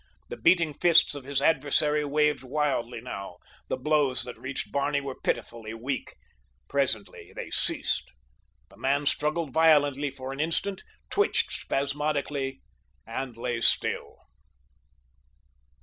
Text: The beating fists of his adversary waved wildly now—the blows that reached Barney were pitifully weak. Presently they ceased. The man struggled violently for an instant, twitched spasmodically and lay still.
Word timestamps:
The 0.29 0.37
beating 0.37 0.73
fists 0.73 1.13
of 1.13 1.25
his 1.25 1.43
adversary 1.43 2.03
waved 2.03 2.41
wildly 2.41 3.01
now—the 3.01 3.77
blows 3.77 4.23
that 4.23 4.35
reached 4.35 4.71
Barney 4.71 4.99
were 4.99 5.13
pitifully 5.13 5.75
weak. 5.75 6.13
Presently 6.67 7.31
they 7.35 7.51
ceased. 7.51 8.11
The 8.71 8.77
man 8.77 9.05
struggled 9.05 9.53
violently 9.53 10.09
for 10.09 10.33
an 10.33 10.39
instant, 10.39 10.81
twitched 11.11 11.51
spasmodically 11.51 12.63
and 13.05 13.37
lay 13.37 13.61
still. 13.61 14.17